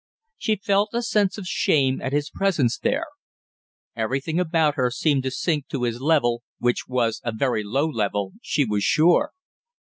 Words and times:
She 0.39 0.55
felt 0.55 0.89
a 0.93 1.03
sense 1.03 1.37
of 1.37 1.45
shame 1.45 2.01
at 2.01 2.11
his 2.11 2.31
presence 2.31 2.75
there. 2.79 3.05
Everything 3.95 4.39
about 4.39 4.73
her 4.73 4.89
seemed 4.89 5.21
to 5.21 5.29
sink 5.29 5.67
to 5.67 5.83
his 5.83 6.01
level, 6.01 6.41
which 6.57 6.87
was 6.87 7.21
a 7.23 7.31
very 7.31 7.63
low 7.63 7.87
level, 7.87 8.31
she 8.41 8.65
was 8.65 8.83
sure. 8.83 9.29